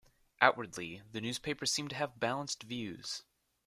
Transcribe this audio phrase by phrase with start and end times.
[0.41, 3.21] Outwardly, the newspaper seemed to have balanced views.